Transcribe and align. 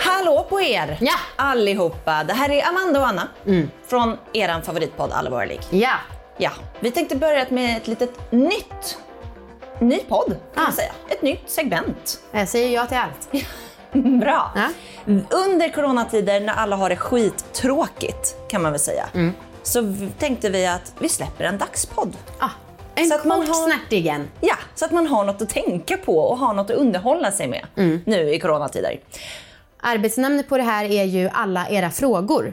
Hallå 0.00 0.46
på 0.48 0.60
er 0.60 0.98
Ja. 1.00 1.12
allihopa. 1.36 2.24
Det 2.24 2.32
här 2.32 2.50
är 2.50 2.68
Amanda 2.68 3.00
och 3.00 3.06
Anna 3.06 3.28
från 3.86 4.16
er 4.32 4.60
favoritpodd 4.62 5.12
Alla 5.12 5.30
våra 5.30 5.44
ligg. 5.44 5.60
Ja. 5.70 5.92
Ja, 6.36 6.50
vi 6.80 6.90
tänkte 6.90 7.16
börja 7.16 7.46
med 7.48 7.76
ett 7.76 7.86
litet 7.86 8.32
nytt, 8.32 8.98
ny 9.78 9.98
podd 9.98 10.36
kan 10.54 10.62
man 10.62 10.72
Ah. 10.72 10.76
säga. 10.76 10.92
Ett 11.08 11.22
nytt 11.22 11.50
segment. 11.50 12.20
Jag 12.32 12.48
säger 12.48 12.68
ja 12.74 12.86
till 12.86 12.96
allt. 12.96 13.44
Bra. 14.20 14.50
Ja. 14.54 14.68
Under 15.30 15.72
coronatider 15.72 16.40
när 16.40 16.52
alla 16.54 16.76
har 16.76 16.88
det 16.88 16.96
skittråkigt 16.96 18.36
kan 18.48 18.62
man 18.62 18.72
väl 18.72 18.80
säga. 18.80 19.06
Mm. 19.14 19.32
Så 19.62 19.94
tänkte 20.18 20.50
vi 20.50 20.66
att 20.66 20.92
vi 20.98 21.08
släpper 21.08 21.44
en 21.44 21.58
dagspodd. 21.58 22.16
Ah, 22.38 22.48
en 22.94 23.06
Så 23.08 23.14
att 23.14 23.24
man 23.24 23.46
kort 23.46 23.48
har-. 23.56 24.26
Ja, 24.40 24.54
så 24.80 24.86
att 24.86 24.92
man 24.92 25.06
har 25.06 25.24
något 25.24 25.42
att 25.42 25.48
tänka 25.48 25.96
på 25.96 26.18
och 26.18 26.38
har 26.38 26.54
något 26.54 26.70
att 26.70 26.76
underhålla 26.76 27.32
sig 27.32 27.48
med 27.48 27.66
Mm. 27.76 28.00
nu 28.06 28.34
i 28.34 28.40
coronatider. 28.40 29.00
Arbetsnamnet 29.82 30.48
på 30.48 30.56
det 30.56 30.62
här 30.62 30.84
är 30.84 31.04
ju 31.04 31.28
alla 31.32 31.68
era 31.68 31.90
frågor. 31.90 32.52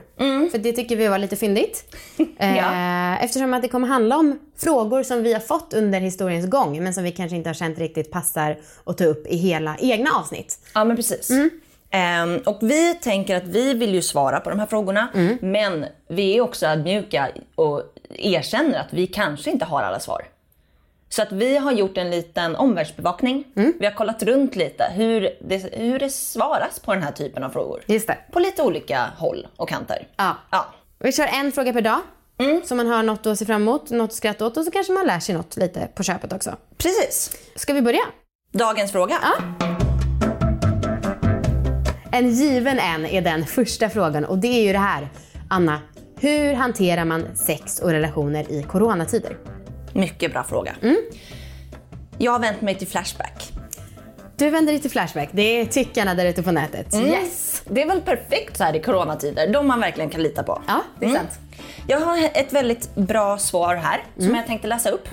För 0.52 0.58
det 0.58 0.72
tycker 0.72 0.96
vi 0.96 1.08
var 1.08 1.18
lite 1.18 1.36
fyndigt. 1.36 1.96
eh, 2.40 3.24
eftersom 3.24 3.54
att 3.54 3.62
det 3.62 3.68
kommer 3.68 3.88
handla 3.88 4.18
om 4.18 4.40
frågor 4.58 5.04
som 5.04 5.24
vi 5.24 5.34
har 5.34 5.40
fått 5.40 5.74
under 5.74 6.00
historiens 6.00 6.50
gång 6.50 6.84
men 6.84 6.94
som 6.94 7.04
vi 7.04 7.12
kanske 7.12 7.38
inte 7.38 7.50
har 7.50 7.54
känt 7.54 7.80
riktigt 7.80 8.12
passar 8.12 8.58
att 8.84 8.98
ta 8.98 9.04
upp 9.04 9.28
i 9.28 9.36
hela 9.38 9.78
egna 9.80 10.10
avsnitt. 10.12 10.60
Ja, 10.74 10.84
men 10.84 10.96
precis. 10.96 11.32
Ehm, 11.92 12.38
och 12.46 12.58
vi 12.62 12.94
tänker 12.94 13.36
att 13.36 13.48
vi 13.48 13.74
vill 13.74 13.94
ju 13.94 14.02
svara 14.02 14.40
på 14.40 14.50
de 14.50 14.60
här 14.60 14.66
frågorna, 14.68 15.08
men 15.42 15.86
vi 16.10 16.38
är 16.38 16.42
också 16.42 16.66
ödmjuka 16.66 17.28
och 17.56 17.82
erkänner 18.10 18.80
att 18.80 18.94
vi 18.94 19.08
kanske 19.08 19.52
inte 19.52 19.66
har 19.66 19.82
alla 19.82 20.00
svar. 20.00 20.22
Så 21.10 21.22
att 21.22 21.32
vi 21.32 21.58
har 21.58 21.72
gjort 21.72 21.98
en 21.98 22.12
liten 22.12 22.56
omvärldsbevakning. 22.56 23.44
Vi 23.80 23.86
har 23.86 23.94
kollat 23.94 24.24
runt 24.24 24.56
lite 24.56 24.84
hur 24.96 25.30
det, 25.42 25.58
hur 25.74 26.00
det 26.00 26.10
svaras 26.10 26.80
på 26.80 26.94
den 26.94 27.04
här 27.04 27.12
typen 27.12 27.44
av 27.44 27.50
frågor. 27.50 27.82
Just 27.86 28.08
det. 28.08 28.18
På 28.32 28.40
lite 28.40 28.64
olika 28.64 29.06
håll 29.18 29.48
och 29.56 29.70
kanter. 29.70 30.08
Ja. 30.18 30.38
Ja. 30.52 30.66
Vi 31.00 31.12
kör 31.12 31.28
en 31.34 31.52
fråga 31.52 31.74
per 31.74 31.82
dag. 31.82 32.00
Så 32.66 32.76
man 32.76 32.88
har 32.88 33.04
något 33.04 33.26
att 33.26 33.40
se 33.40 33.46
fram 33.46 33.62
emot, 33.62 33.90
något 33.90 34.10
att 34.10 34.16
skratta 34.16 34.46
åt 34.46 34.58
och 34.58 34.66
så 34.66 34.72
kanske 34.72 34.94
man 34.94 35.06
lär 35.08 35.20
sig 35.20 35.36
något 35.36 35.58
lite 35.58 35.88
på 35.96 36.04
köpet 36.04 36.34
också. 36.34 36.56
Precis. 36.78 37.38
Ska 37.56 37.74
vi 37.74 37.82
börja? 37.82 38.02
Dagens 38.52 38.92
fråga. 38.92 39.20
En 42.12 42.30
given 42.30 42.80
en 42.80 43.06
är 43.06 43.22
den 43.22 43.46
första 43.46 43.90
frågan 43.90 44.26
och 44.26 44.38
det 44.38 44.48
är 44.48 44.64
ju 44.64 44.74
det 44.74 44.80
här. 44.80 45.10
Anna, 45.50 45.82
hur 46.20 46.54
hanterar 46.54 47.06
man 47.06 47.36
sex 47.36 47.80
och 47.80 47.92
relationer 47.92 48.52
i 48.52 48.64
coronatider? 48.64 49.38
Mycket 49.98 50.32
bra 50.32 50.44
fråga. 50.44 50.76
Jag 52.18 52.32
har 52.32 52.40
vänt 52.40 52.62
mig 52.62 52.76
till 52.76 52.88
Flashback. 52.88 53.52
Du 54.36 54.50
vänder 54.50 54.74
dig 54.74 54.82
till 54.82 54.92
Flashback. 54.92 55.30
Det 55.32 55.42
är 55.42 55.66
tyckarna 55.66 56.14
där 56.14 56.26
ute 56.26 56.44
på 56.44 56.52
nätet. 56.52 56.96
Yes! 56.96 57.64
Det 57.70 57.82
är 57.82 57.86
väl 57.88 58.02
perfekt 58.02 58.58
så 58.58 58.64
här 58.64 58.76
i 58.76 58.80
coronatider, 58.82 59.54
de 59.54 59.68
man 59.68 59.80
verkligen 59.80 60.10
kan 60.10 60.24
lita 60.24 60.44
på. 60.44 60.62
Ja, 60.68 60.82
det 61.00 61.06
är 61.06 61.10
sant. 61.10 61.40
Jag 61.88 62.00
har 62.00 62.18
ett 62.34 62.54
väldigt 62.54 62.96
bra 62.96 63.38
svar 63.38 63.76
här 63.76 64.04
som 64.18 64.36
jag 64.36 64.46
tänkte 64.46 64.68
läsa 64.68 64.90
upp. 64.90 65.08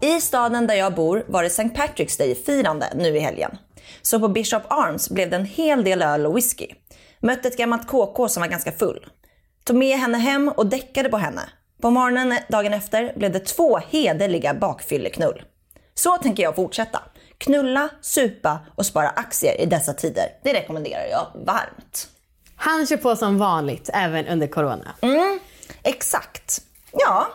I 0.00 0.20
staden 0.20 0.66
där 0.66 0.74
jag 0.74 0.94
bor 0.94 1.24
var 1.28 1.42
det 1.42 1.46
St. 1.46 1.62
Patrick's 1.62 2.18
Day-firande 2.18 2.86
nu 2.94 3.16
i 3.16 3.20
helgen. 3.20 3.58
Så 4.02 4.20
på 4.20 4.28
Bishop 4.28 4.62
Arms 4.68 5.10
blev 5.10 5.30
det 5.30 5.36
en 5.36 5.44
hel 5.44 5.84
del 5.84 6.02
öl 6.02 6.26
och 6.26 6.36
whisky. 6.36 6.66
Mötte 7.20 7.48
ett 7.48 7.56
gammalt 7.56 7.86
KK 7.86 8.28
som 8.28 8.40
var 8.40 8.48
ganska 8.48 8.72
full. 8.72 9.06
Tog 9.64 9.76
med 9.76 9.98
henne 9.98 10.18
hem 10.18 10.48
och 10.48 10.66
däckade 10.66 11.08
på 11.08 11.16
henne. 11.16 11.42
På 11.82 11.90
morgonen 11.90 12.38
dagen 12.48 12.72
efter 12.74 13.12
blev 13.16 13.32
det 13.32 13.40
två 13.40 13.78
hederliga 13.88 14.54
bakfylleknull. 14.54 15.42
Så 15.94 16.16
tänker 16.16 16.42
jag 16.42 16.56
fortsätta. 16.56 17.02
Knulla, 17.38 17.88
supa 18.00 18.58
och 18.74 18.86
spara 18.86 19.08
aktier 19.08 19.60
i 19.60 19.66
dessa 19.66 19.92
tider. 19.92 20.24
Det 20.42 20.52
rekommenderar 20.52 21.06
jag 21.10 21.26
varmt. 21.34 22.08
Han 22.56 22.86
kör 22.86 22.96
på 22.96 23.16
som 23.16 23.38
vanligt 23.38 23.90
även 23.92 24.26
under 24.26 24.46
corona. 24.46 24.94
Exakt. 25.82 26.62
Ja, 26.92 27.26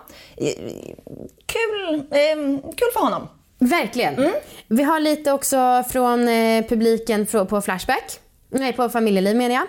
kul, 1.45 1.95
eh, 2.11 2.35
kul 2.75 2.91
för 2.93 2.99
honom. 2.99 3.27
Verkligen. 3.59 4.31
Vi 4.67 4.83
har 4.83 4.99
lite 4.99 5.31
också 5.31 5.83
från 5.89 6.27
eh, 6.27 6.65
publiken 6.65 7.25
på 7.25 7.61
Flashback. 7.61 8.19
Nej, 8.53 8.73
på 8.73 8.89
familjeliv 8.89 9.35
menar 9.35 9.55
jag. 9.55 9.67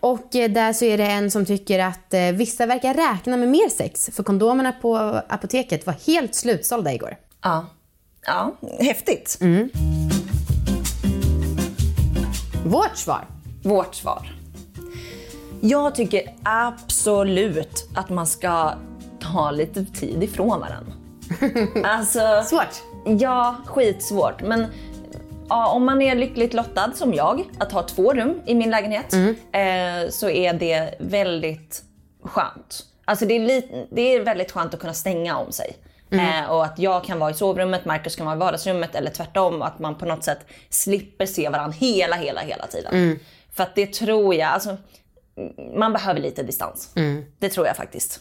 Och 0.00 0.36
eh, 0.36 0.50
där 0.50 0.72
så 0.72 0.84
är 0.84 0.98
det 0.98 1.06
en 1.06 1.30
som 1.30 1.46
tycker 1.46 1.78
att 1.78 2.14
eh, 2.14 2.20
vissa 2.20 2.66
verkar 2.66 2.94
räkna 2.94 3.36
med 3.36 3.48
mer 3.48 3.68
sex 3.68 4.10
för 4.12 4.22
kondomerna 4.22 4.72
på 4.72 4.96
apoteket 5.28 5.86
var 5.86 5.94
helt 6.06 6.34
slutsålda 6.34 6.92
igår. 6.92 7.16
Ja, 7.42 7.66
ja 8.26 8.56
häftigt. 8.80 9.38
Vårt 12.64 12.96
svar. 12.96 13.26
Vårt 13.62 13.94
svar. 13.94 14.32
Jag 15.60 15.94
tycker 15.94 16.34
absolut 16.42 17.88
att 17.94 18.10
man 18.10 18.26
ska 18.26 18.72
ta 19.20 19.50
lite 19.50 19.84
tid 19.84 20.22
ifrån 20.22 20.60
varandra. 20.60 20.92
alltså, 21.90 22.42
Svårt. 22.46 22.82
ja, 23.20 23.56
skitsvårt. 23.66 24.42
Men 24.42 24.66
ja, 25.48 25.68
om 25.72 25.84
man 25.84 26.02
är 26.02 26.14
lyckligt 26.14 26.54
lottad 26.54 26.92
som 26.94 27.14
jag, 27.14 27.44
att 27.58 27.72
ha 27.72 27.82
två 27.82 28.12
rum 28.12 28.40
i 28.46 28.54
min 28.54 28.70
lägenhet, 28.70 29.12
eh, 29.52 30.10
så 30.10 30.28
är 30.30 30.52
det 30.52 30.94
väldigt 31.00 31.82
skönt. 32.22 32.84
Alltså 33.04 33.26
det 33.26 33.34
är, 33.36 33.40
li- 33.40 33.86
det 33.90 34.00
är 34.14 34.20
väldigt 34.20 34.52
skönt 34.52 34.74
att 34.74 34.80
kunna 34.80 34.94
stänga 34.94 35.36
om 35.38 35.52
sig. 35.52 35.76
Eh, 36.44 36.50
och 36.50 36.64
att 36.64 36.78
jag 36.78 37.04
kan 37.04 37.18
vara 37.18 37.30
i 37.30 37.34
sovrummet, 37.34 37.84
Marcus 37.84 38.16
kan 38.16 38.26
vara 38.26 38.36
i 38.36 38.38
vardagsrummet 38.38 38.94
eller 38.94 39.10
tvärtom. 39.10 39.62
Att 39.62 39.78
man 39.78 39.94
på 39.94 40.06
något 40.06 40.24
sätt 40.24 40.38
slipper 40.70 41.26
se 41.26 41.48
varandra 41.48 41.76
hela, 41.80 42.16
hela, 42.16 42.40
hela 42.40 42.66
tiden. 42.66 42.90
För 43.52 43.62
att 43.62 43.74
det 43.74 43.92
tror 43.92 44.34
jag, 44.34 44.48
alltså 44.48 44.76
man 45.76 45.92
behöver 45.92 46.20
lite 46.20 46.42
distans. 46.42 46.90
Det 47.38 47.48
tror 47.48 47.66
jag 47.66 47.76
faktiskt. 47.76 48.20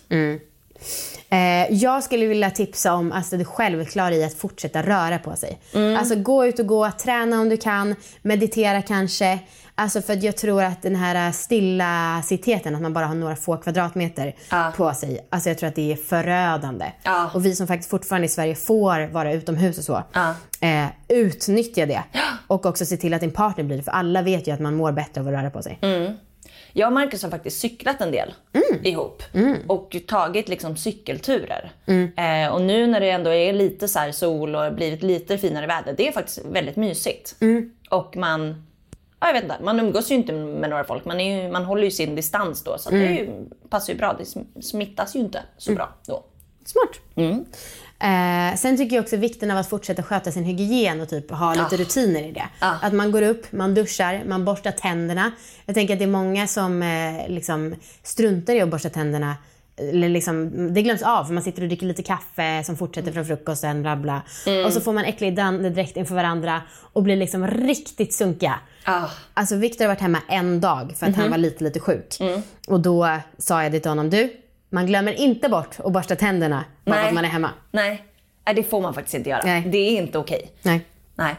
Eh, 1.29 1.73
jag 1.73 2.03
skulle 2.03 2.25
vilja 2.25 2.49
tipsa 2.51 2.93
om 2.93 3.11
alltså, 3.11 3.37
det 3.37 3.45
självklara 3.45 4.13
i 4.15 4.23
att 4.23 4.33
fortsätta 4.33 4.81
röra 4.83 5.19
på 5.19 5.35
sig. 5.35 5.59
Alltså 5.97 6.15
gå 6.15 6.45
ut 6.45 6.59
och 6.59 6.67
gå, 6.67 6.91
träna 6.91 7.41
om 7.41 7.49
du 7.49 7.57
kan, 7.57 7.95
meditera 8.21 8.81
kanske. 8.81 9.39
Alltså 9.77 10.01
för 10.01 10.25
jag 10.25 10.37
tror 10.37 10.63
att 10.63 10.81
den 10.81 10.95
här 10.95 11.31
stillasiteten, 11.31 12.75
att 12.75 12.81
man 12.81 12.93
bara 12.93 13.05
har 13.05 13.15
några 13.15 13.35
få 13.35 13.57
kvadratmeter 13.57 14.35
Ja. 14.51 14.73
på 14.77 14.93
sig. 14.93 15.27
Alltså 15.29 15.49
jag 15.49 15.57
tror 15.57 15.69
att 15.69 15.75
det 15.75 15.91
är 15.91 15.95
förödande. 15.95 16.85
Ja. 17.03 17.29
Och 17.33 17.45
vi 17.45 17.55
som 17.55 17.67
faktiskt 17.67 17.89
fortfarande 17.89 18.25
i 18.25 18.29
Sverige 18.29 18.55
får 18.55 19.07
vara 19.11 19.33
utomhus 19.33 19.77
och 19.77 19.83
så. 19.83 20.03
Ja. 20.13 20.33
Eh, 20.67 20.85
utnyttja 21.07 21.85
det. 21.85 22.03
Och 22.47 22.65
också 22.65 22.85
se 22.85 22.97
till 22.97 23.13
att 23.13 23.21
din 23.21 23.31
partner 23.31 23.63
blir 23.63 23.77
det. 23.77 23.83
För 23.83 23.91
alla 23.91 24.21
vet 24.21 24.47
ju 24.47 24.51
att 24.51 24.59
man 24.59 24.75
mår 24.75 24.91
bättre 24.91 25.21
av 25.21 25.27
att 25.27 25.33
röra 25.33 25.49
på 25.49 25.61
sig. 25.63 25.79
Jag 26.77 26.87
och 26.87 26.93
Marcus 26.93 27.23
har 27.23 27.29
faktiskt 27.29 27.59
cyklat 27.59 28.01
en 28.01 28.11
del 28.11 28.33
ihop 28.83 29.23
och 29.67 29.95
tagit 30.07 30.49
liksom 30.49 30.77
cykelturer. 30.77 31.71
Eh, 32.17 32.53
och 32.53 32.61
nu 32.61 32.87
när 32.87 32.99
det 32.99 33.09
ändå 33.09 33.33
är 33.33 33.53
lite 33.53 33.87
så 33.87 34.11
sol 34.13 34.55
och 34.55 34.73
blivit 34.73 35.03
lite 35.03 35.37
finare 35.37 35.67
väder, 35.67 35.93
det 35.97 36.07
är 36.07 36.11
faktiskt 36.11 36.45
väldigt 36.45 36.75
mysigt. 36.75 37.35
Och 37.89 38.17
man, 38.17 38.65
ja, 39.19 39.27
jag 39.27 39.33
vet 39.33 39.43
inte, 39.43 39.55
man 39.63 39.79
umgås 39.79 40.11
ju 40.11 40.15
inte 40.15 40.33
med 40.33 40.69
några 40.69 40.83
folk, 40.83 41.05
man, 41.05 41.19
ju, 41.19 41.51
man 41.51 41.65
håller 41.65 41.83
ju 41.83 41.91
sin 41.91 42.15
distans 42.15 42.63
då 42.63 42.77
så 42.77 42.89
det 42.89 42.97
är 43.07 43.11
ju, 43.11 43.29
passar 43.69 43.93
ju 43.93 43.99
bra. 43.99 44.13
Det 44.17 44.23
sm- 44.23 44.61
smittas 44.61 45.15
ju 45.15 45.19
inte 45.19 45.43
så 45.57 45.71
bra 45.75 45.89
då. 46.07 46.23
Smart. 46.65 46.99
Eh, 48.05 48.55
sen 48.55 48.77
tycker 48.77 48.95
jag 48.95 49.03
också 49.03 49.17
vikten 49.17 49.51
av 49.51 49.57
att 49.57 49.69
fortsätta 49.69 50.03
sköta 50.03 50.31
sin 50.31 50.43
hygien 50.43 51.01
och 51.01 51.09
typ 51.09 51.31
ha 51.31 51.53
lite 51.53 51.77
rutiner 51.77 52.23
i 52.23 52.31
det. 52.31 52.45
Ja. 52.59 52.77
Att 52.81 52.93
man 52.93 53.11
går 53.11 53.21
upp, 53.21 53.51
man 53.51 53.73
duschar, 53.73 54.23
man 54.27 54.45
borstar 54.45 54.71
tänderna. 54.71 55.31
Jag 55.65 55.75
tänker 55.75 55.93
att 55.93 55.99
det 55.99 56.05
är 56.05 56.09
många 56.09 56.47
som 56.47 56.83
eh, 56.83 57.27
liksom 57.27 57.75
struntar 58.03 58.55
i 58.55 58.61
att 58.61 58.69
borsta 58.69 58.89
tänderna. 58.89 59.35
Eller 59.77 60.09
liksom, 60.09 60.51
det 60.73 60.81
glöms 60.81 61.01
av 61.01 61.25
för 61.25 61.33
man 61.33 61.43
sitter 61.43 61.61
och 61.61 61.67
dricker 61.67 61.85
lite 61.85 62.03
kaffe 62.03 62.63
som 62.63 62.77
fortsätter 62.77 63.11
från 63.11 63.25
frukosten, 63.25 63.81
bla 63.81 63.95
bla. 63.95 64.21
Och 64.65 64.73
så 64.73 64.81
får 64.81 64.93
man 64.93 65.05
äcklig 65.05 65.35
direkt 65.35 65.97
inför 65.97 66.15
varandra 66.15 66.61
och 66.93 67.03
blir 67.03 67.15
liksom 67.15 67.47
riktigt 67.47 68.13
sunkiga. 68.13 68.59
Ah. 68.83 69.07
Alltså 69.33 69.55
Viktor 69.55 69.85
har 69.85 69.89
varit 69.89 70.01
hemma 70.01 70.19
en 70.29 70.61
dag 70.61 70.93
för 70.97 71.05
att 71.05 71.15
han 71.15 71.31
var 71.31 71.37
lite, 71.37 71.63
lite 71.63 71.79
sjuk. 71.79 72.17
Och 72.67 72.79
då 72.79 73.09
sa 73.37 73.63
jag 73.63 73.71
det 73.71 73.79
till 73.79 73.91
honom, 73.91 74.09
du, 74.09 74.33
man 74.69 74.85
glömmer 74.85 75.13
inte 75.13 75.49
bort 75.49 75.75
att 75.79 75.91
borsta 75.93 76.15
tänderna 76.15 76.65
bara 76.85 76.95
för 76.95 77.07
att 77.07 77.13
man 77.13 77.25
är 77.25 77.29
hemma. 77.29 77.49
Nej, 77.71 78.05
Nej, 78.45 78.55
det 78.55 78.63
får 78.63 78.81
man 78.81 78.93
faktiskt 78.93 79.15
inte 79.15 79.29
göra. 79.29 79.41
Nej. 79.45 79.61
Det 79.61 79.77
är 79.77 80.01
inte 80.01 80.17
okej. 80.17 80.51
Nej. 80.61 80.85
Nej. 81.15 81.35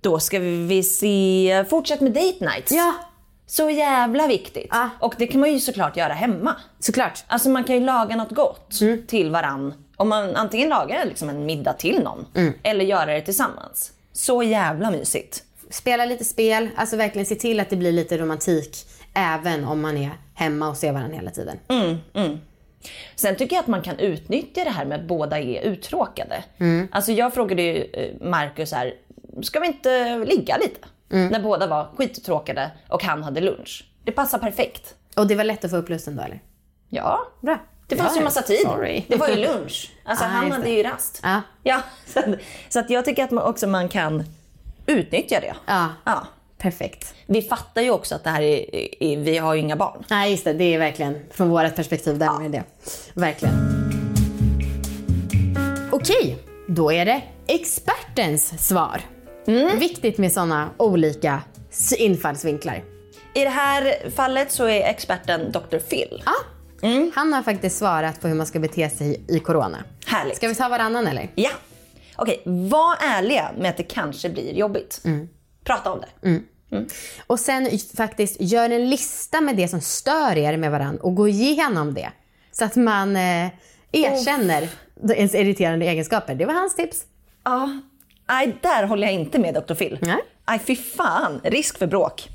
Då 0.00 0.18
ska 0.18 0.38
vi 0.38 0.82
se, 0.82 1.64
fortsätt 1.70 2.00
med 2.00 2.12
date 2.12 2.44
nights. 2.44 2.72
Ja, 2.72 2.94
Så 3.46 3.70
jävla 3.70 4.26
viktigt. 4.26 4.68
Ja. 4.70 4.88
Och 5.00 5.14
det 5.18 5.26
kan 5.26 5.40
man 5.40 5.52
ju 5.52 5.60
såklart 5.60 5.96
göra 5.96 6.12
hemma. 6.12 6.56
såklart. 6.78 7.24
Alltså 7.26 7.48
man 7.48 7.64
kan 7.64 7.74
ju 7.76 7.80
laga 7.84 8.16
något 8.16 8.30
gott 8.30 8.70
till 9.08 9.30
varann. 9.30 9.74
Om 9.96 10.08
man 10.08 10.36
antingen 10.36 10.68
lagar 10.68 11.04
liksom 11.04 11.28
en 11.28 11.46
middag 11.46 11.72
till 11.72 12.02
någon 12.02 12.26
eller 12.62 12.84
göra 12.84 13.06
det 13.14 13.20
tillsammans. 13.20 13.92
Så 14.12 14.42
jävla 14.42 14.90
mysigt. 14.90 15.42
Spela 15.70 16.04
lite 16.04 16.24
spel, 16.24 16.68
alltså 16.76 16.96
verkligen 16.96 17.26
se 17.26 17.34
till 17.34 17.60
att 17.60 17.70
det 17.70 17.76
blir 17.76 17.92
lite 17.92 18.18
romantik 18.18 18.76
även 19.14 19.64
om 19.64 19.80
man 19.80 19.96
är 19.96 20.10
hemma 20.34 20.68
och 20.68 20.76
ser 20.76 20.92
varandra 20.92 21.16
hela 21.16 21.30
tiden. 21.30 21.56
Sen 23.14 23.36
tycker 23.36 23.56
jag 23.56 23.60
att 23.62 23.66
man 23.68 23.82
kan 23.82 23.98
utnyttja 23.98 24.64
det 24.64 24.70
här 24.70 24.84
med 24.84 25.00
att 25.00 25.06
båda 25.06 25.38
är 25.40 25.60
uttråkade. 25.62 26.44
Alltså 26.92 27.12
jag 27.12 27.34
frågade 27.34 27.62
ju 27.62 27.84
eh, 27.92 28.28
Marcus 28.28 28.72
här, 28.72 28.94
ska 29.42 29.60
vi 29.60 29.66
inte 29.66 30.18
ligga 30.18 30.56
lite? 30.56 30.86
När 31.08 31.40
båda 31.40 31.66
var 31.66 31.88
skittråkade 31.96 32.70
och 32.88 33.02
han 33.04 33.22
hade 33.22 33.40
lunch. 33.40 33.84
Det 34.04 34.12
passar 34.12 34.38
perfekt. 34.38 34.94
Och 35.16 35.26
det 35.26 35.34
var 35.34 35.44
lätt 35.44 35.64
att 35.64 35.70
få 35.70 35.76
upp 35.76 35.88
lusten 35.88 36.16
då 36.16 36.22
eller? 36.22 36.40
Ja, 36.88 37.20
Bra. 37.40 37.58
det 37.88 37.96
fanns 37.96 38.16
ju 38.16 38.24
massa 38.24 38.42
tid. 38.42 38.60
Sorry. 38.60 39.04
Det 39.08 39.16
var 39.16 39.28
ju 39.28 39.36
lunch. 39.36 39.92
Alltså 40.04 40.24
Ah, 40.28 40.28
han 40.28 40.52
hade 40.52 40.70
ju 40.70 40.82
rast. 40.82 41.20
Ja. 41.22 41.40
Ja, 41.62 41.80
så, 42.06 42.20
så 42.68 42.78
att 42.80 42.90
jag 42.90 43.04
tycker 43.04 43.24
att 43.24 43.30
man 43.30 43.44
också 43.44 43.66
man 43.66 43.88
kan 43.88 44.24
utnyttja 44.86 45.40
det. 45.40 45.54
Ja, 45.66 45.88
Ja. 46.04 46.26
Perfekt. 46.64 47.14
Vi 47.26 47.42
fattar 47.42 47.82
ju 47.82 47.90
också 47.90 48.14
att 48.14 48.24
det 48.24 48.30
här 48.30 48.42
är, 48.42 48.74
är 49.02 49.16
vi 49.16 49.38
har 49.38 49.54
ju 49.54 49.60
inga 49.60 49.76
barn. 49.76 50.04
Nej, 50.08 50.30
just 50.30 50.44
det. 50.44 50.52
Det 50.52 50.74
är 50.74 50.78
verkligen 50.78 51.20
från 51.30 51.48
vårt 51.48 51.76
perspektiv 51.76 52.18
där 52.18 52.38
med 52.38 52.50
det. 52.50 52.62
Verkligen. 53.14 53.54
Okej, 55.92 56.38
då 56.68 56.92
är 56.92 57.04
det 57.04 57.22
expertens 57.46 58.66
svar. 58.68 59.00
Viktigt 59.78 60.18
med 60.18 60.32
sådana 60.32 60.70
olika 60.76 61.42
infallsvinklar. 61.98 62.84
I 63.34 63.44
det 63.44 63.48
här 63.50 64.10
fallet 64.10 64.52
så 64.52 64.64
är 64.64 64.80
experten 64.90 65.52
Dr. 65.52 65.78
Phil. 65.78 66.22
Ja, 66.26 66.32
Han 67.14 67.32
har 67.32 67.42
faktiskt 67.42 67.78
svarat 67.78 68.20
på 68.20 68.28
hur 68.28 68.34
man 68.34 68.46
ska 68.46 68.58
bete 68.58 68.90
sig 68.90 69.24
i 69.28 69.38
corona. 69.38 69.78
Härligt. 70.06 70.36
Ska 70.36 70.48
vi 70.48 70.54
ta 70.54 70.68
varannan 70.68 71.06
eller? 71.06 71.28
Ja. 71.34 71.50
Okej, 72.16 72.42
var 72.44 72.96
ärliga 73.00 73.50
med 73.58 73.70
att 73.70 73.76
det 73.76 73.82
kanske 73.82 74.28
blir 74.30 74.52
jobbigt. 74.52 75.02
Prata 75.64 75.92
om 75.92 76.00
det. 76.00 76.42
Och 77.26 77.40
sen 77.40 77.68
faktiskt 77.96 78.36
gör 78.40 78.70
en 78.70 78.90
lista 78.90 79.40
med 79.40 79.56
det 79.56 79.68
som 79.68 79.80
stör 79.80 80.38
er 80.38 80.56
med 80.56 80.70
varandra 80.70 81.02
och 81.02 81.14
gå 81.14 81.28
igenom 81.28 81.94
det. 81.94 82.12
Så 82.52 82.64
att 82.64 82.76
man 82.76 83.16
eh, 83.16 83.48
erkänner 83.92 84.68
ens 85.08 85.34
irriterande 85.34 85.86
egenskaper. 85.86 86.34
Det 86.34 86.46
var 86.46 86.54
hans 86.54 86.76
tips. 86.76 87.04
Ja, 87.44 87.80
nej, 88.28 88.56
där 88.62 88.86
håller 88.86 89.06
jag 89.06 89.14
inte 89.14 89.38
med 89.38 89.54
Dr. 89.54 89.74
Phil. 89.74 89.98
Nej. 90.02 90.18
Nej, 90.48 90.58
fy 90.58 90.76
fan. 90.76 91.40
Risk 91.44 91.78
för 91.78 91.86
bråk. 91.86 92.28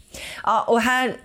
Ja, 0.44 0.64
och 0.68 0.82
här, 0.82 1.16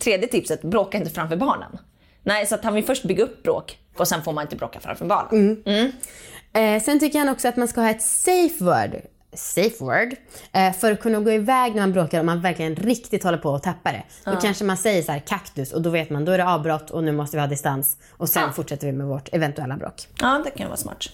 tredje 0.00 0.28
tipset, 0.28 0.62
bråka 0.62 0.98
inte 0.98 1.10
framför 1.10 1.36
barnen. 1.36 1.78
Nej, 2.22 2.46
så 2.46 2.54
att 2.54 2.64
han 2.64 2.74
vill 2.74 2.84
först 2.84 3.04
bygga 3.04 3.24
upp 3.24 3.42
bråk 3.42 3.78
och 3.96 4.08
sen 4.08 4.22
får 4.22 4.32
man 4.32 4.42
inte 4.42 4.56
bråka 4.56 4.80
framför 4.80 5.04
barnen. 5.06 5.62
Eh, 6.52 6.82
sen 6.82 7.00
tycker 7.00 7.18
han 7.18 7.28
också 7.28 7.48
att 7.48 7.56
man 7.56 7.68
ska 7.68 7.80
ha 7.80 7.90
ett 7.90 8.02
safe 8.02 8.64
word, 8.64 9.00
safe 9.36 9.84
word 9.84 10.16
eh, 10.52 10.72
för 10.72 10.92
att 10.92 11.00
kunna 11.00 11.20
gå 11.20 11.32
iväg 11.32 11.74
när 11.74 11.80
man 11.80 11.92
bråkar 11.92 12.20
om 12.20 12.26
man 12.26 12.40
verkligen 12.40 12.76
riktigt 12.76 13.24
håller 13.24 13.38
på 13.38 13.54
att 13.54 13.62
tappa 13.62 13.92
det. 13.92 14.02
Då 14.24 14.36
kanske 14.36 14.64
man 14.64 14.76
säger 14.76 15.02
så 15.02 15.12
här 15.12 15.18
kaktus 15.18 15.72
och 15.72 15.82
då 15.82 15.90
vet 15.90 16.10
man 16.10 16.24
då 16.24 16.32
är 16.32 16.38
det 16.38 16.46
avbrott 16.46 16.90
och 16.90 17.04
nu 17.04 17.12
måste 17.12 17.36
vi 17.36 17.40
ha 17.40 17.46
distans 17.46 17.96
och 18.10 18.28
sen 18.28 18.52
fortsätter 18.52 18.86
vi 18.86 18.92
med 18.92 19.06
vårt 19.06 19.28
eventuella 19.32 19.76
bråk. 19.76 20.08
Ja, 20.20 20.42
det 20.44 20.50
kan 20.50 20.66
vara 20.66 20.76
smart. 20.76 21.04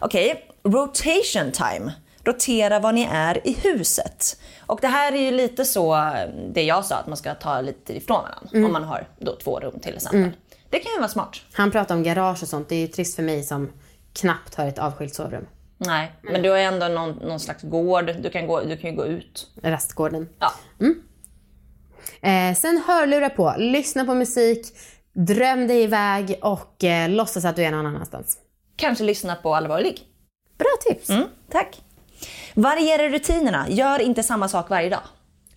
Okej, 0.00 0.44
rotation 0.64 1.52
time. 1.52 1.92
Rotera 2.24 2.78
var 2.78 2.92
ni 2.92 3.08
är 3.12 3.46
i 3.48 3.52
huset. 3.52 4.40
Och 4.66 4.78
det 4.80 4.88
här 4.88 5.12
är 5.12 5.20
ju 5.20 5.30
lite 5.30 5.64
så 5.64 5.94
eh, 5.94 6.28
det 6.52 6.62
jag 6.62 6.84
sa, 6.84 6.96
att 6.96 7.06
man 7.06 7.16
ska 7.16 7.34
ta 7.34 7.60
lite 7.60 7.96
ifrån 7.96 8.22
varandra. 8.22 8.66
Om 8.66 8.72
man 8.72 8.84
har 8.84 9.08
då 9.18 9.36
två 9.36 9.60
rum 9.60 9.80
till 9.80 9.94
exempel. 9.94 10.30
Det 10.70 10.78
kan 10.78 10.92
ju 10.92 10.98
vara 10.98 11.08
smart. 11.08 11.40
Han 11.52 11.70
pratar 11.70 11.94
om 11.94 12.02
garage 12.02 12.42
och 12.42 12.48
sånt. 12.48 12.68
Det 12.68 12.74
är 12.74 12.80
ju 12.80 12.86
trist 12.86 13.16
för 13.16 13.22
mig 13.22 13.42
som 13.42 13.72
knappt 14.12 14.54
har 14.54 14.66
ett 14.66 14.78
avskilt 14.78 15.14
sovrum. 15.14 15.46
Nej, 15.86 16.12
men 16.22 16.42
du 16.42 16.50
har 16.50 16.58
ändå 16.58 16.88
någon, 16.88 17.10
någon 17.10 17.40
slags 17.40 17.62
gård. 17.62 18.16
Du 18.22 18.30
kan, 18.30 18.46
gå, 18.46 18.60
du 18.60 18.76
kan 18.76 18.90
ju 18.90 18.96
gå 18.96 19.06
ut. 19.06 19.50
Rastgården. 19.62 20.28
Ja. 20.38 20.52
Eh, 22.28 22.54
sen 22.54 22.82
hörlurar 22.86 23.28
på, 23.28 23.54
lyssna 23.58 24.04
på 24.04 24.14
musik, 24.14 24.66
dröm 25.12 25.66
dig 25.66 25.82
iväg 25.82 26.38
och 26.42 26.84
eh, 26.84 27.08
låtsas 27.08 27.44
att 27.44 27.56
du 27.56 27.62
är 27.62 27.70
någon 27.70 27.86
annanstans. 27.86 28.38
Kanske 28.76 29.04
lyssna 29.04 29.34
på 29.34 29.54
Allvarlig. 29.54 30.00
Bra 30.58 30.94
tips. 30.94 31.10
Mm, 31.10 31.24
tack. 31.50 31.82
Variera 32.54 33.08
rutinerna. 33.08 33.66
Gör 33.68 33.98
inte 33.98 34.22
samma 34.22 34.48
sak 34.48 34.70
varje 34.70 34.88
dag. 34.88 35.02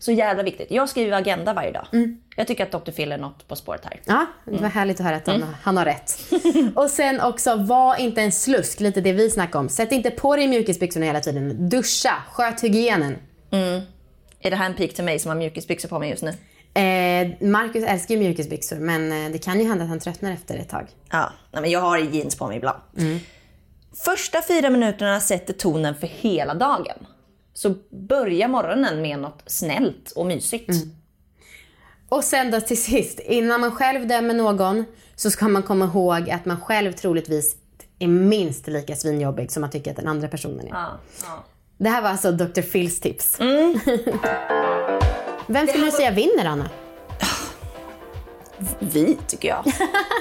Så 0.03 0.11
jävla 0.11 0.43
viktigt. 0.43 0.71
Jag 0.71 0.89
skriver 0.89 1.17
agenda 1.17 1.53
varje 1.53 1.71
dag. 1.71 1.87
Jag 2.35 2.47
tycker 2.47 2.63
att 2.63 2.85
Dr. 2.85 2.91
Phil 2.91 3.11
är 3.11 3.17
något 3.17 3.47
på 3.47 3.55
spåret 3.55 3.85
här. 3.85 4.01
Ja, 4.05 4.25
det 4.45 4.61
var 4.61 4.69
härligt 4.69 4.99
att 4.99 5.05
höra 5.05 5.15
att 5.15 5.27
han, 5.27 5.45
han 5.63 5.77
har 5.77 5.85
rätt. 5.85 6.19
och 6.75 6.89
sen 6.89 7.21
också, 7.21 7.55
var 7.55 7.95
inte 7.95 8.21
en 8.21 8.31
slusk, 8.31 8.79
lite 8.79 9.01
det 9.01 9.13
vi 9.13 9.29
snackade 9.29 9.59
om. 9.59 9.69
Sätt 9.69 9.91
inte 9.91 10.11
på 10.11 10.35
dig 10.35 10.47
mjukisbyxorna 10.47 11.05
hela 11.05 11.19
tiden. 11.19 11.69
Duscha, 11.69 12.23
sköt 12.31 12.63
hygienen. 12.63 13.17
Är 14.39 14.49
det 14.49 14.55
här 14.55 14.65
en 14.65 14.73
pik 14.73 14.95
till 14.95 15.03
mig 15.03 15.19
som 15.19 15.29
har 15.29 15.35
mjukisbyxor 15.35 15.89
på 15.89 15.99
mig 15.99 16.09
just 16.09 16.23
nu? 16.23 16.29
Eh, 16.81 17.49
Marcus 17.49 17.83
älskar 17.83 18.15
ju 18.15 18.21
mjukisbyxor, 18.21 18.75
men 18.75 19.25
eh, 19.25 19.31
det 19.31 19.37
kan 19.37 19.59
ju 19.59 19.67
hända 19.67 19.83
att 19.83 19.89
han 19.89 19.99
tröttnar 19.99 20.31
efter 20.31 20.57
ett 20.57 20.69
tag. 20.69 20.87
Ja, 21.11 21.29
nej, 21.51 21.61
men 21.61 21.71
jag 21.71 21.79
har 21.79 21.97
jeans 21.97 22.37
på 22.37 22.47
mig 22.47 22.57
ibland. 22.57 22.79
Första 24.05 24.41
fyra 24.47 24.69
minuterna 24.69 25.19
sätter 25.19 25.53
tonen 25.53 25.95
för 25.95 26.07
hela 26.07 26.53
dagen. 26.53 27.05
Så 27.53 27.75
börja 27.89 28.47
morgonen 28.47 29.01
med 29.01 29.19
något 29.19 29.43
snällt 29.45 30.11
och 30.15 30.25
mysigt. 30.25 30.69
Och 32.09 32.23
sen 32.23 32.51
då 32.51 32.61
till 32.61 32.83
sist, 32.83 33.19
innan 33.19 33.61
man 33.61 33.71
själv 33.71 34.07
dömer 34.07 34.33
någon 34.33 34.85
så 35.15 35.31
ska 35.31 35.47
man 35.47 35.63
komma 35.63 35.85
ihåg 35.85 36.29
att 36.29 36.45
man 36.45 36.61
själv 36.61 36.91
troligtvis 36.91 37.55
är 37.99 38.07
minst 38.07 38.67
lika 38.67 38.95
svinjobbig 38.95 39.51
som 39.51 39.61
man 39.61 39.69
tycker 39.69 39.91
att 39.91 39.97
den 39.97 40.07
andra 40.07 40.27
personen 40.27 40.67
är. 40.67 40.69
Ja, 40.69 40.99
ja. 41.23 41.43
Det 41.77 41.89
här 41.89 42.01
var 42.01 42.09
alltså 42.09 42.31
Dr. 42.31 42.61
Phils 42.61 42.99
tips. 42.99 43.39
Vem 45.47 45.67
skulle 45.67 45.85
du 45.85 45.91
säga 45.91 46.11
vinner, 46.11 46.45
Anna? 46.45 46.69
Vi, 48.79 49.17
tycker 49.27 49.47
jag. 49.47 49.63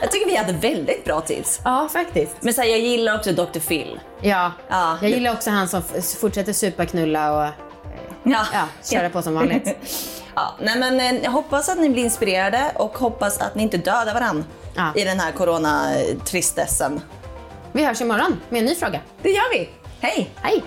Jag 0.01 0.11
tycker 0.13 0.27
vi 0.27 0.37
hade 0.37 0.53
väldigt 0.53 1.05
bra 1.05 1.21
tips. 1.21 1.61
Ja, 1.65 1.89
faktiskt. 1.93 2.37
Men 2.41 2.55
så 2.55 2.61
här, 2.61 2.69
jag 2.69 2.79
gillar 2.81 3.15
också 3.19 3.33
Dr. 3.33 3.59
Phil. 3.61 4.01
Ja, 4.21 4.53
Ja. 4.69 4.99
jag 5.03 5.11
gillar 5.11 5.33
också 5.33 5.51
han 5.51 5.69
som 5.69 5.83
f- 5.95 6.05
fortsätter 6.21 6.53
supa, 6.53 6.87
knulla 6.87 7.33
och 7.33 7.49
Ja. 8.23 8.47
ja, 8.53 8.69
köra 8.91 9.11
på 9.11 9.23
som 9.23 9.35
vanligt. 9.35 9.77
Ja, 10.35 10.55
nej 10.61 10.79
men 10.79 11.01
eh, 11.01 11.23
jag 11.25 11.31
hoppas 11.31 11.69
att 11.69 11.79
ni 11.79 11.89
blir 11.91 12.03
inspirerade 12.05 12.73
och 12.75 12.99
hoppas 12.99 13.39
att 13.39 13.55
ni 13.55 13.63
inte 13.63 13.77
dödar 13.77 14.15
varandra 14.15 14.45
Ja. 14.77 14.93
i 14.97 15.05
den 15.05 15.21
här 15.21 15.33
corona-tristessen. 15.33 17.01
Vi 17.73 17.85
hörs 17.85 18.01
imorgon 18.01 18.41
med 18.49 18.59
en 18.59 18.65
ny 18.65 18.75
fråga. 18.75 19.01
Det 19.23 19.31
gör 19.31 19.53
vi. 19.53 19.71
Hej! 20.01 20.31
Hej! 20.37 20.63